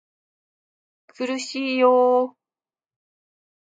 [1.13, 2.35] 苦しいよ